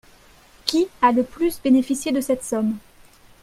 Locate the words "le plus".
1.11-1.61